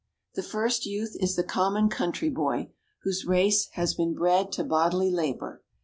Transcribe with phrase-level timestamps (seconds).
[0.33, 2.71] The first youth is the common country boy,
[3.03, 5.61] whose race has been bred to bodily labor.